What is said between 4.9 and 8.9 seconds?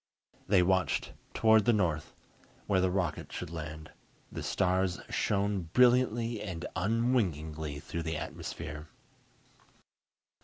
shone brilliantly and unwinkingly through the atmosphere.